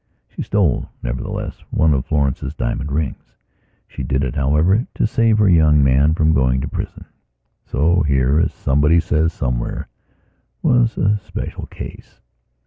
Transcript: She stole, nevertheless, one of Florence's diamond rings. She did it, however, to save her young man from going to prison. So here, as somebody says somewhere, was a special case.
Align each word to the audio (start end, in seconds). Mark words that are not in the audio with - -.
She 0.29 0.41
stole, 0.41 0.89
nevertheless, 1.03 1.61
one 1.69 1.93
of 1.93 2.07
Florence's 2.07 2.55
diamond 2.55 2.91
rings. 2.91 3.35
She 3.87 4.01
did 4.01 4.23
it, 4.23 4.33
however, 4.35 4.87
to 4.95 5.05
save 5.05 5.37
her 5.37 5.47
young 5.47 5.83
man 5.83 6.15
from 6.15 6.33
going 6.33 6.59
to 6.61 6.67
prison. 6.67 7.05
So 7.65 8.01
here, 8.01 8.39
as 8.39 8.51
somebody 8.51 8.99
says 8.99 9.31
somewhere, 9.31 9.89
was 10.63 10.97
a 10.97 11.19
special 11.19 11.67
case. 11.67 12.19